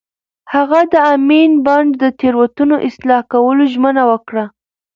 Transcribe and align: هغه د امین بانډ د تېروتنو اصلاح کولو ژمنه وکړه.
هغه 0.53 0.79
د 0.93 0.95
امین 1.13 1.51
بانډ 1.65 1.89
د 2.01 2.03
تېروتنو 2.19 2.75
اصلاح 2.87 3.21
کولو 3.33 3.63
ژمنه 3.73 4.03
وکړه. 4.11 4.45